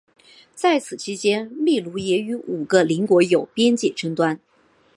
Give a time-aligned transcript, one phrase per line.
[0.55, 4.39] 在此期间秘鲁也与五个邻国有边界争端。